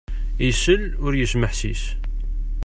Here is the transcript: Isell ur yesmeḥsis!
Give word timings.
Isell 0.47 0.83
ur 1.05 1.13
yesmeḥsis! 1.15 1.83